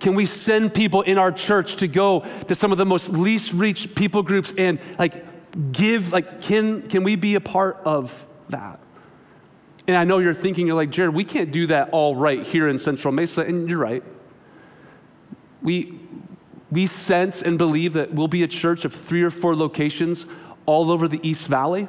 [0.00, 3.52] Can we send people in our church to go to some of the most least
[3.52, 8.79] reached people groups and like give, like, can, can we be a part of that?
[9.90, 12.68] And I know you're thinking, you're like, Jared, we can't do that all right here
[12.68, 13.40] in Central Mesa.
[13.40, 14.04] And you're right.
[15.62, 15.98] We,
[16.70, 20.26] we sense and believe that we'll be a church of three or four locations
[20.64, 21.88] all over the East Valley.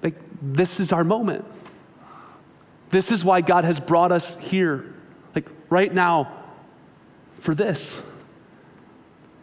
[0.00, 1.44] Like, this is our moment.
[2.90, 4.94] This is why God has brought us here,
[5.34, 6.32] like right now,
[7.34, 8.00] for this.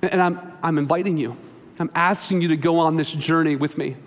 [0.02, 1.36] And I'm, I'm inviting you,
[1.78, 3.98] I'm asking you to go on this journey with me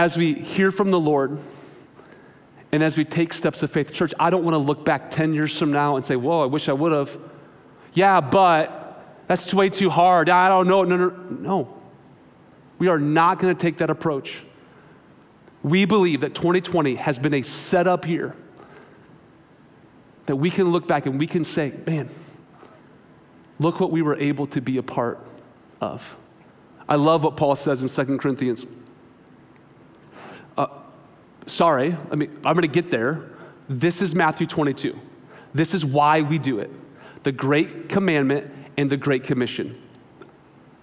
[0.00, 1.36] as we hear from the Lord
[2.72, 5.34] and as we take steps of faith, church, I don't want to look back 10
[5.34, 7.18] years from now and say, whoa, I wish I would have.
[7.92, 10.30] Yeah, but that's way too hard.
[10.30, 10.84] I don't know.
[10.84, 11.82] No, no, no.
[12.78, 14.42] We are not going to take that approach.
[15.62, 18.34] We believe that 2020 has been a setup year
[20.24, 22.08] that we can look back and we can say, man,
[23.58, 25.18] look what we were able to be a part
[25.78, 26.16] of.
[26.88, 28.64] I love what Paul says in 2 Corinthians
[31.50, 33.28] sorry, I mean, I'm gonna get there.
[33.68, 34.98] This is Matthew 22.
[35.52, 36.70] This is why we do it
[37.22, 39.80] the great commandment and the great commission.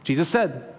[0.03, 0.73] Jesus said,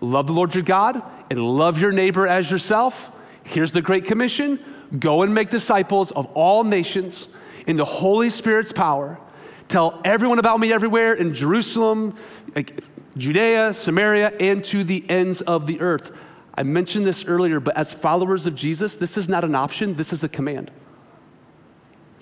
[0.00, 3.10] Love the Lord your God and love your neighbor as yourself.
[3.44, 4.58] Here's the great commission
[4.98, 7.28] go and make disciples of all nations
[7.66, 9.18] in the Holy Spirit's power.
[9.68, 12.16] Tell everyone about me everywhere in Jerusalem,
[13.16, 16.18] Judea, Samaria, and to the ends of the earth.
[16.54, 20.12] I mentioned this earlier, but as followers of Jesus, this is not an option, this
[20.12, 20.70] is a command.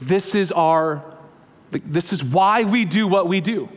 [0.00, 1.16] This is our,
[1.70, 3.68] this is why we do what we do.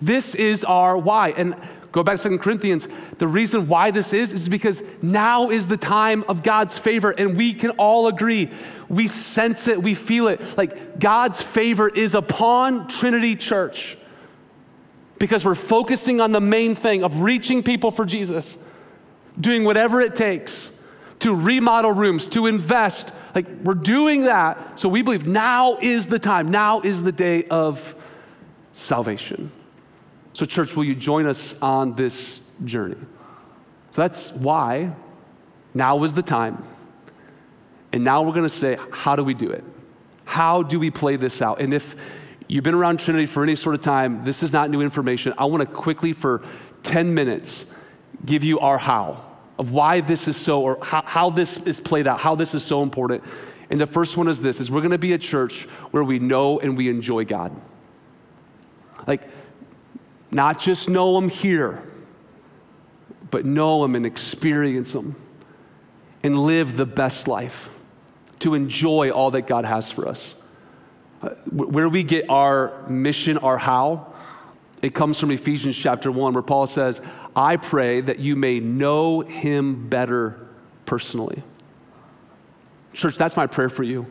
[0.00, 1.30] This is our why.
[1.30, 1.54] And
[1.92, 2.88] go back to Second Corinthians,
[3.18, 7.36] the reason why this is, is because now is the time of God's favor, and
[7.36, 8.50] we can all agree.
[8.88, 10.58] We sense it, we feel it.
[10.58, 13.96] Like God's favor is upon Trinity Church
[15.18, 18.58] because we're focusing on the main thing of reaching people for Jesus
[19.40, 20.72] doing whatever it takes
[21.20, 23.12] to remodel rooms, to invest.
[23.34, 24.78] Like we're doing that.
[24.78, 27.94] So we believe now is the time, now is the day of
[28.72, 29.50] salvation.
[30.32, 32.96] So, church, will you join us on this journey?
[33.90, 34.94] So that's why
[35.74, 36.64] now is the time.
[37.92, 39.62] And now we're going to say, how do we do it?
[40.24, 41.60] How do we play this out?
[41.60, 44.80] And if you've been around Trinity for any sort of time, this is not new
[44.80, 45.34] information.
[45.36, 46.42] I want to quickly, for
[46.84, 47.66] 10 minutes,
[48.24, 49.22] give you our how
[49.58, 52.64] of why this is so, or how, how this is played out, how this is
[52.64, 53.22] so important.
[53.70, 56.58] And the first one is this, is we're gonna be a church where we know
[56.58, 57.54] and we enjoy God.
[59.06, 59.22] Like,
[60.30, 61.82] not just know Him here,
[63.30, 65.14] but know Him and experience Him
[66.24, 67.68] and live the best life
[68.40, 70.34] to enjoy all that God has for us.
[71.20, 74.11] Uh, where we get our mission, our how,
[74.82, 77.00] it comes from Ephesians chapter 1, where Paul says,
[77.34, 80.46] I pray that you may know him better
[80.84, 81.42] personally.
[82.92, 84.06] Church, that's my prayer for you,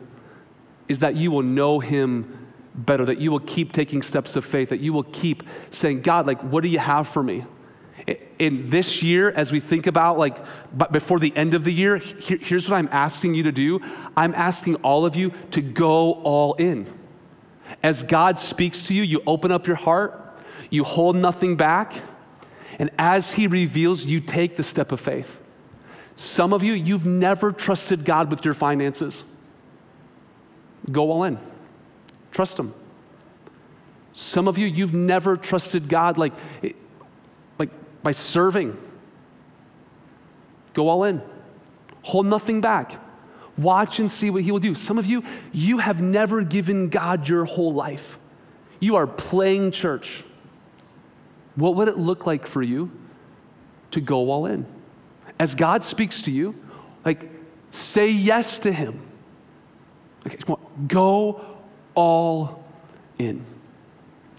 [0.88, 4.70] is that you will know him better, that you will keep taking steps of faith,
[4.70, 7.44] that you will keep saying, God, like, what do you have for me?
[8.38, 10.36] In this year, as we think about like
[10.90, 13.80] before the end of the year, here's what I'm asking you to do.
[14.16, 16.86] I'm asking all of you to go all in.
[17.80, 20.21] As God speaks to you, you open up your heart,
[20.72, 21.92] you hold nothing back,
[22.78, 25.38] and as He reveals, you take the step of faith.
[26.16, 29.22] Some of you, you've never trusted God with your finances.
[30.90, 31.36] Go all in,
[32.30, 32.72] trust Him.
[34.12, 36.32] Some of you, you've never trusted God like,
[37.58, 37.70] like
[38.02, 38.74] by serving.
[40.72, 41.20] Go all in,
[42.00, 42.98] hold nothing back.
[43.58, 44.72] Watch and see what he will do.
[44.74, 48.18] Some of you, you have never given God your whole life.
[48.80, 50.24] You are playing church.
[51.54, 52.90] What would it look like for you
[53.90, 54.66] to go all in?
[55.38, 56.54] As God speaks to you,
[57.04, 57.28] like
[57.70, 59.00] say yes to him.
[60.26, 60.38] Okay,
[60.86, 61.44] go
[61.94, 62.64] all
[63.18, 63.44] in.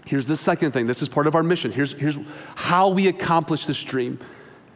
[0.06, 0.86] Here's the second thing.
[0.86, 1.72] This is part of our mission.
[1.72, 2.18] Here's, here's
[2.56, 4.18] how we accomplish this dream.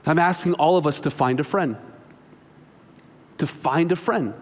[0.06, 1.76] I'm asking all of us to find a friend
[3.38, 4.34] to find a friend.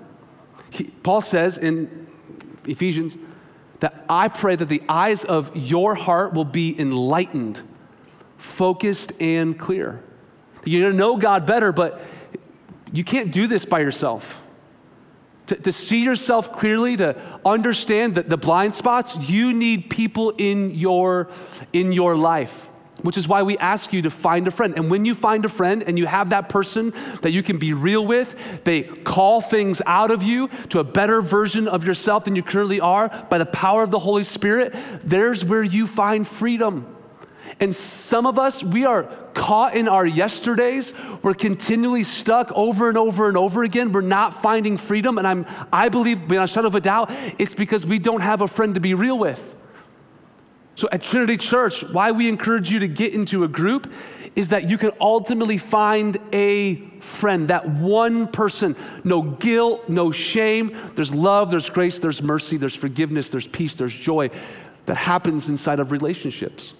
[0.70, 2.06] He, Paul says in
[2.66, 3.16] Ephesians
[3.80, 7.62] that I pray that the eyes of your heart will be enlightened,
[8.38, 10.02] focused, and clear.
[10.64, 12.00] You know God better, but
[12.92, 14.42] you can't do this by yourself.
[15.48, 20.72] To, to see yourself clearly, to understand that the blind spots, you need people in
[20.72, 21.30] your,
[21.72, 22.68] in your life
[23.02, 24.74] which is why we ask you to find a friend.
[24.74, 27.72] And when you find a friend and you have that person that you can be
[27.72, 32.34] real with, they call things out of you to a better version of yourself than
[32.34, 34.72] you currently are by the power of the Holy Spirit,
[35.04, 36.95] there's where you find freedom.
[37.58, 40.92] And some of us, we are caught in our yesterdays.
[41.22, 43.92] We're continually stuck over and over and over again.
[43.92, 45.16] We're not finding freedom.
[45.16, 48.42] And I'm, I believe, beyond a shadow of a doubt, it's because we don't have
[48.42, 49.54] a friend to be real with.
[50.74, 53.90] So at Trinity Church, why we encourage you to get into a group
[54.34, 58.76] is that you can ultimately find a friend, that one person.
[59.02, 60.72] No guilt, no shame.
[60.94, 64.28] There's love, there's grace, there's mercy, there's forgiveness, there's peace, there's joy
[64.84, 66.74] that happens inside of relationships.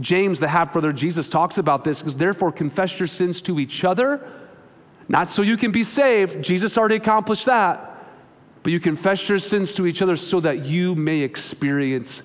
[0.00, 3.84] James, the half brother Jesus, talks about this because therefore confess your sins to each
[3.84, 4.26] other,
[5.08, 6.42] not so you can be saved.
[6.42, 7.88] Jesus already accomplished that.
[8.62, 12.22] But you confess your sins to each other so that you may experience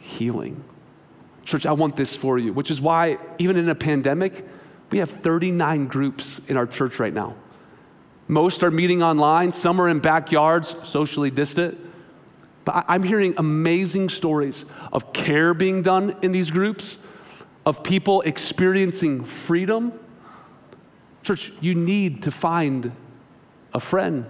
[0.00, 0.62] healing.
[1.44, 4.44] Church, I want this for you, which is why, even in a pandemic,
[4.90, 7.34] we have 39 groups in our church right now.
[8.26, 11.78] Most are meeting online, some are in backyards, socially distant.
[12.68, 16.98] But I'm hearing amazing stories of care being done in these groups,
[17.64, 19.98] of people experiencing freedom.
[21.22, 22.92] Church, you need to find
[23.72, 24.26] a friend.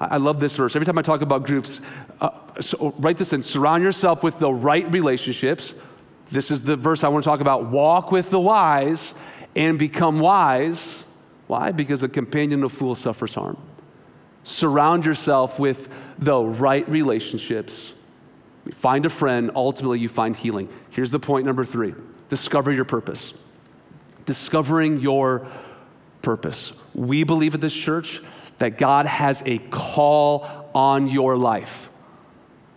[0.00, 0.74] I love this verse.
[0.74, 1.82] Every time I talk about groups,
[2.22, 2.30] uh,
[2.62, 5.74] so write this in surround yourself with the right relationships.
[6.30, 7.66] This is the verse I want to talk about.
[7.66, 9.12] Walk with the wise
[9.54, 11.04] and become wise.
[11.46, 11.72] Why?
[11.72, 13.58] Because a companion of fools suffers harm.
[14.42, 17.94] Surround yourself with the right relationships.
[18.72, 20.68] Find a friend, ultimately, you find healing.
[20.90, 21.94] Here's the point number three
[22.28, 23.34] discover your purpose.
[24.24, 25.46] Discovering your
[26.22, 26.72] purpose.
[26.94, 28.20] We believe at this church
[28.58, 31.88] that God has a call on your life.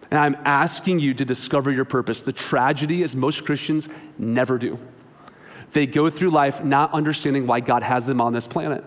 [0.09, 2.23] And I'm asking you to discover your purpose.
[2.23, 4.79] The tragedy is most Christians never do.
[5.73, 8.83] They go through life not understanding why God has them on this planet.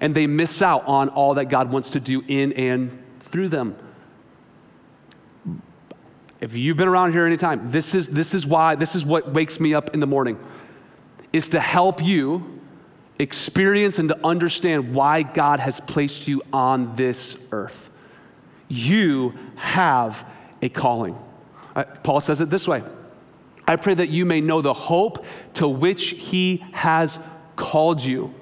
[0.00, 3.76] And they miss out on all that God wants to do in and through them.
[6.40, 9.58] If you've been around here anytime, this is, this is why, this is what wakes
[9.58, 10.38] me up in the morning,
[11.32, 12.60] is to help you
[13.18, 17.90] experience and to understand why God has placed you on this earth.
[18.68, 20.30] You have
[20.60, 21.16] a calling.
[21.74, 22.82] Uh, Paul says it this way
[23.66, 25.24] I pray that you may know the hope
[25.54, 27.18] to which he has
[27.56, 28.34] called you.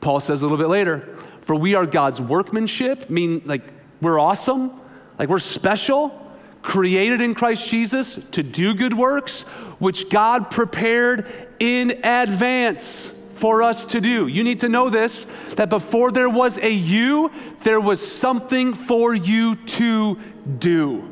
[0.00, 1.00] Paul says a little bit later,
[1.40, 3.62] for we are God's workmanship, mean like
[4.00, 4.72] we're awesome,
[5.18, 6.24] like we're special,
[6.62, 9.42] created in Christ Jesus to do good works,
[9.78, 11.26] which God prepared
[11.58, 14.26] in advance for us to do.
[14.26, 15.24] You need to know this
[15.54, 17.30] that before there was a you,
[17.62, 20.18] there was something for you to
[20.58, 21.08] do.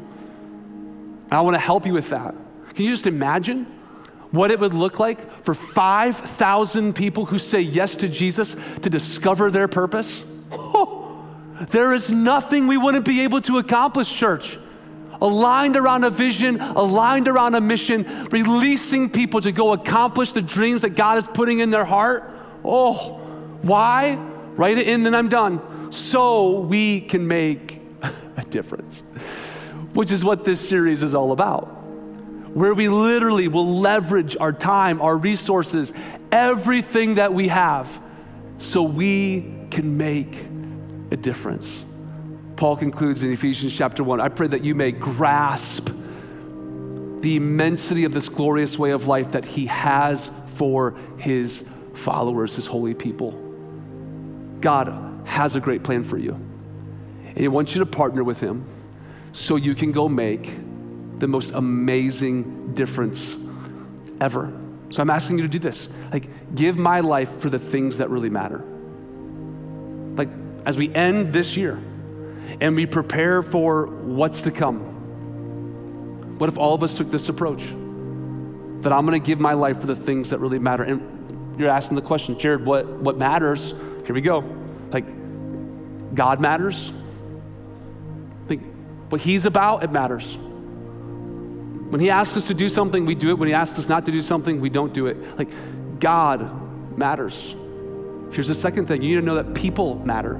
[1.30, 2.34] I want to help you with that.
[2.74, 3.66] Can you just imagine
[4.36, 9.50] what it would look like for 5,000 people who say yes to Jesus to discover
[9.50, 10.24] their purpose?
[10.52, 11.24] Oh,
[11.70, 14.58] there is nothing we wouldn't be able to accomplish, church
[15.20, 20.82] aligned around a vision, aligned around a mission, releasing people to go accomplish the dreams
[20.82, 22.30] that God is putting in their heart.
[22.64, 23.20] Oh,
[23.62, 24.16] why?
[24.54, 25.60] Write it in, then I'm done.
[25.90, 27.80] So we can make
[28.36, 29.02] a difference,
[29.94, 31.75] which is what this series is all about.
[32.56, 35.92] Where we literally will leverage our time, our resources,
[36.32, 38.00] everything that we have,
[38.56, 40.34] so we can make
[41.10, 41.84] a difference.
[42.56, 45.90] Paul concludes in Ephesians chapter 1 I pray that you may grasp
[47.20, 52.64] the immensity of this glorious way of life that he has for his followers, his
[52.64, 53.32] holy people.
[54.62, 54.88] God
[55.26, 56.32] has a great plan for you,
[57.26, 58.64] and he wants you to partner with him
[59.32, 60.50] so you can go make
[61.18, 63.36] the most amazing difference
[64.20, 64.52] ever.
[64.90, 65.88] So I'm asking you to do this.
[66.12, 68.62] Like, give my life for the things that really matter.
[70.14, 70.28] Like,
[70.64, 71.78] as we end this year,
[72.60, 74.80] and we prepare for what's to come.
[76.38, 77.64] What if all of us took this approach?
[78.82, 80.84] That I'm gonna give my life for the things that really matter.
[80.84, 83.74] And you're asking the question, Jared, what, what matters?
[84.04, 84.44] Here we go.
[84.90, 85.06] Like,
[86.14, 86.92] God matters.
[88.48, 88.60] Like,
[89.08, 90.38] what He's about, it matters.
[91.90, 93.38] When He asks us to do something, we do it.
[93.38, 95.38] When He asks us not to do something, we don't do it.
[95.38, 95.50] Like,
[96.00, 97.54] God matters.
[98.32, 100.34] Here's the second thing you need to know that people matter.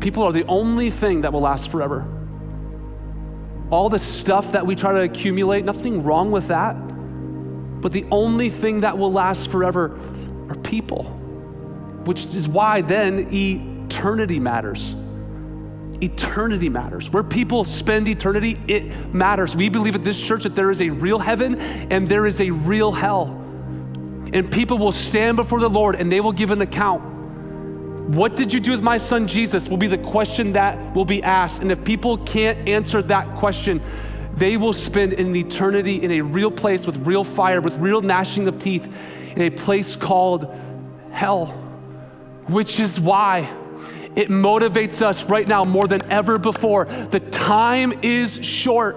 [0.00, 2.06] People are the only thing that will last forever.
[3.70, 6.74] All the stuff that we try to accumulate, nothing wrong with that.
[7.80, 9.98] But the only thing that will last forever
[10.48, 11.04] are people,
[12.04, 14.94] which is why then eternity matters.
[16.00, 17.10] Eternity matters.
[17.10, 19.56] Where people spend eternity, it matters.
[19.56, 21.56] We believe at this church that there is a real heaven
[21.90, 23.28] and there is a real hell.
[24.32, 27.18] And people will stand before the Lord and they will give an account
[28.08, 29.68] what did you do with my son Jesus?
[29.68, 31.60] will be the question that will be asked.
[31.60, 33.82] And if people can't answer that question,
[34.32, 38.48] they will spend an eternity in a real place with real fire, with real gnashing
[38.48, 40.58] of teeth, in a place called
[41.12, 41.48] hell,
[42.46, 43.46] which is why
[44.18, 46.86] it motivates us right now more than ever before.
[46.86, 48.96] The time is short.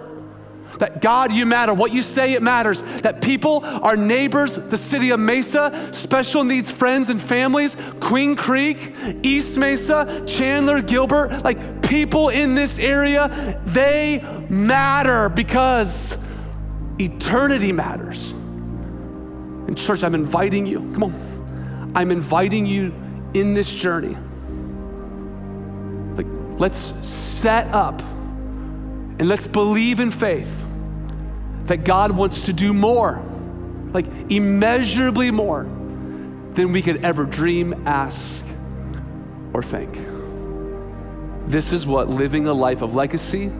[0.79, 1.75] That God, you matter.
[1.75, 2.81] What you say, it matters.
[3.01, 8.95] That people, our neighbors, the city of Mesa, special needs friends and families, Queen Creek,
[9.21, 13.27] East Mesa, Chandler, Gilbert, like people in this area,
[13.63, 16.17] they matter because
[16.97, 18.31] eternity matters.
[19.67, 22.91] And, church, I'm inviting you, come on, I'm inviting you
[23.35, 24.17] in this journey.
[26.61, 30.63] Let's set up and let's believe in faith
[31.63, 33.19] that God wants to do more,
[33.93, 38.45] like immeasurably more than we could ever dream, ask,
[39.53, 39.97] or think.
[41.47, 43.51] This is what living a life of legacy,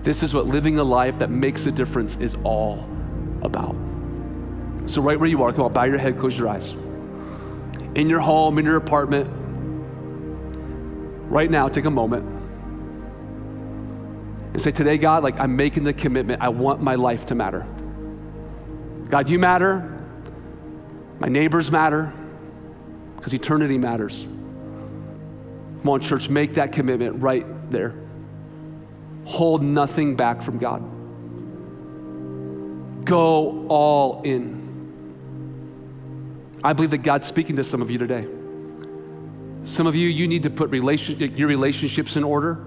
[0.00, 2.88] this is what living a life that makes a difference is all
[3.42, 3.76] about.
[4.86, 6.72] So, right where you are, come on, bow your head, close your eyes.
[7.94, 9.28] In your home, in your apartment,
[11.28, 12.24] right now, take a moment
[14.52, 16.40] and say, Today, God, like I'm making the commitment.
[16.40, 17.66] I want my life to matter.
[19.08, 19.92] God, you matter.
[21.18, 22.12] My neighbors matter
[23.16, 24.24] because eternity matters.
[24.24, 27.94] Come on, church, make that commitment right there.
[29.24, 30.82] Hold nothing back from God.
[33.04, 34.66] Go all in.
[36.62, 38.26] I believe that God's speaking to some of you today.
[39.66, 42.64] Some of you, you need to put your relationships in order.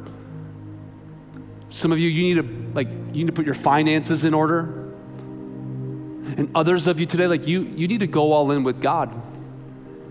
[1.69, 4.63] Some of you, you need to like you need to put your finances in order.
[6.37, 9.09] And others of you today, like you, you need to go all in with God.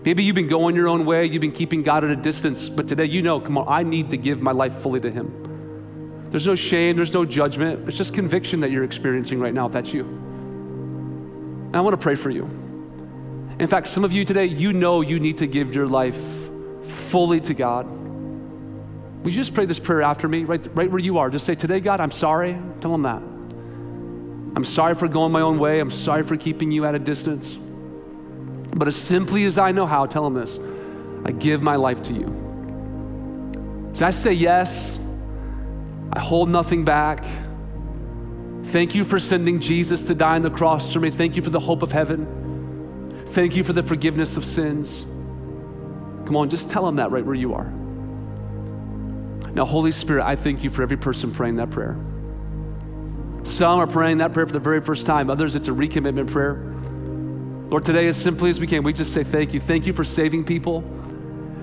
[0.03, 2.87] Maybe you've been going your own way, you've been keeping God at a distance, but
[2.87, 6.27] today you know, come on, I need to give my life fully to Him.
[6.31, 7.87] There's no shame, there's no judgment.
[7.87, 10.05] It's just conviction that you're experiencing right now, if that's you.
[10.05, 12.45] And I want to pray for you.
[13.59, 16.48] In fact, some of you today, you know you need to give your life
[17.09, 17.85] fully to God.
[19.23, 21.29] Would you just pray this prayer after me, right, right where you are?
[21.29, 22.57] Just say, Today, God, I'm sorry.
[22.81, 23.21] Tell him that.
[24.55, 25.79] I'm sorry for going my own way.
[25.79, 27.57] I'm sorry for keeping you at a distance.
[28.75, 30.59] But as simply as I know how, tell him this
[31.25, 33.91] I give my life to you.
[33.93, 34.97] So I say yes.
[36.13, 37.23] I hold nothing back.
[38.63, 41.09] Thank you for sending Jesus to die on the cross for me.
[41.09, 43.23] Thank you for the hope of heaven.
[43.27, 45.05] Thank you for the forgiveness of sins.
[46.29, 47.65] Come on, just tell them that right where you are.
[49.51, 51.97] Now, Holy Spirit, I thank you for every person praying that prayer.
[53.43, 56.53] Some are praying that prayer for the very first time, others, it's a recommitment prayer.
[57.71, 59.59] Lord, today, as simply as we can, we just say thank you.
[59.59, 60.81] Thank you for saving people.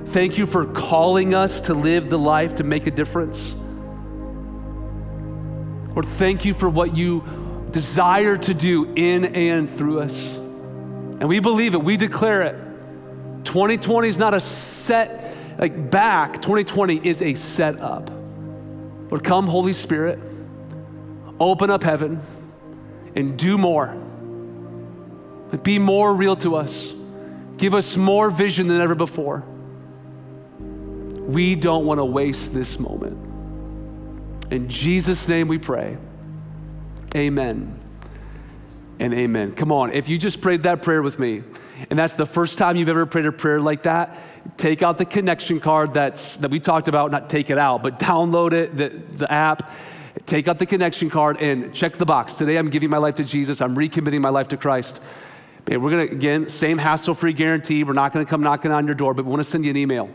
[0.07, 3.55] Thank you for calling us to live the life to make a difference.
[5.95, 7.23] Lord, thank you for what you
[7.71, 10.35] desire to do in and through us.
[10.35, 12.66] And we believe it, we declare it.
[13.47, 18.11] 2020 is not a set like back, 2020 is a setup.
[19.11, 20.19] Lord, come, Holy Spirit,
[21.41, 22.21] open up heaven
[23.15, 23.97] and do more.
[25.63, 26.93] Be more real to us.
[27.57, 29.45] Give us more vision than ever before.
[30.59, 33.17] We don't want to waste this moment.
[34.51, 35.97] In Jesus' name we pray.
[37.15, 37.75] Amen
[38.99, 39.53] and amen.
[39.53, 41.43] Come on, if you just prayed that prayer with me,
[41.91, 44.17] and that's the first time you've ever prayed a prayer like that,
[44.57, 47.99] take out the connection card that's, that we talked about, not take it out, but
[47.99, 49.71] download it, the, the app,
[50.25, 52.35] take out the connection card and check the box.
[52.35, 55.03] Today I'm giving my life to Jesus, I'm recommitting my life to Christ.
[55.69, 57.83] And we're gonna, again, same hassle free guarantee.
[57.83, 60.09] We're not gonna come knocking on your door, but we wanna send you an email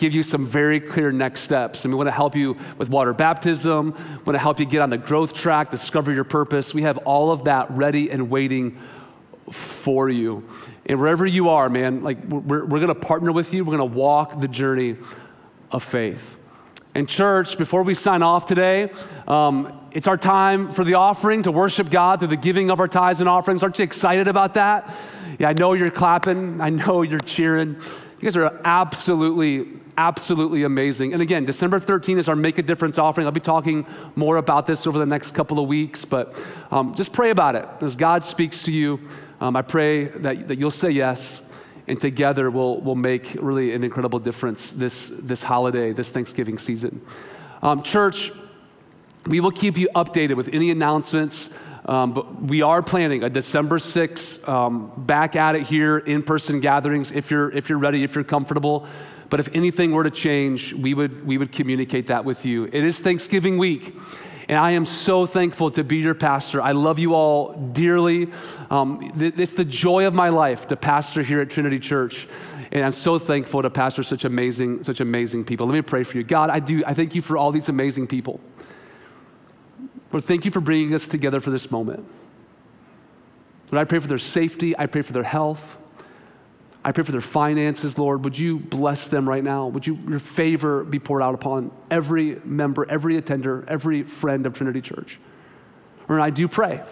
[0.00, 1.84] give you some very clear next steps.
[1.84, 3.92] And we want to help you with water baptism,
[4.24, 6.72] want to help you get on the growth track, discover your purpose.
[6.72, 8.78] We have all of that ready and waiting
[9.50, 10.48] for you.
[10.90, 13.64] And wherever you are, man, like we're, we're to partner with you.
[13.64, 14.96] We're to walk the journey
[15.70, 16.36] of faith.
[16.96, 18.90] And, church, before we sign off today,
[19.28, 22.88] um, it's our time for the offering to worship God through the giving of our
[22.88, 23.62] tithes and offerings.
[23.62, 24.92] Aren't you excited about that?
[25.38, 27.76] Yeah, I know you're clapping, I know you're cheering.
[27.76, 31.12] You guys are absolutely absolutely amazing.
[31.12, 33.26] And again, December 13 is our Make a Difference offering.
[33.26, 33.86] I'll be talking
[34.16, 36.34] more about this over the next couple of weeks, but
[36.70, 37.68] um, just pray about it.
[37.82, 38.98] As God speaks to you,
[39.40, 41.42] um, I pray that, that you'll say yes,
[41.86, 47.00] and together we'll, we'll make really an incredible difference this, this holiday, this Thanksgiving season.
[47.62, 48.30] Um, church,
[49.26, 51.56] we will keep you updated with any announcements.
[51.86, 56.60] Um, but we are planning a December 6th um, back at it here in person
[56.60, 58.86] gatherings if you're, if you're ready, if you're comfortable.
[59.30, 62.64] But if anything were to change, we would, we would communicate that with you.
[62.66, 63.96] It is Thanksgiving week.
[64.50, 66.60] And I am so thankful to be your pastor.
[66.60, 68.30] I love you all dearly.
[68.68, 72.26] Um, it's the joy of my life to pastor here at Trinity Church.
[72.72, 75.68] And I'm so thankful to pastor such amazing, such amazing people.
[75.68, 76.24] Let me pray for you.
[76.24, 78.40] God, I do, I thank you for all these amazing people.
[80.10, 82.04] Lord, thank you for bringing us together for this moment.
[83.70, 84.76] Lord, I pray for their safety.
[84.76, 85.79] I pray for their health.
[86.82, 88.24] I pray for their finances, Lord.
[88.24, 89.66] Would you bless them right now?
[89.66, 94.54] Would you, your favor be poured out upon every member, every attender, every friend of
[94.54, 95.18] Trinity Church?
[96.08, 96.82] And I do pray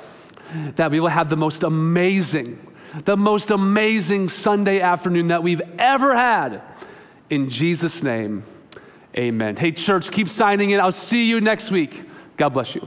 [0.76, 2.58] that we will have the most amazing,
[3.04, 6.62] the most amazing Sunday afternoon that we've ever had.
[7.30, 8.42] In Jesus' name,
[9.16, 9.56] amen.
[9.56, 10.80] Hey, church, keep signing in.
[10.80, 12.04] I'll see you next week.
[12.36, 12.86] God bless you.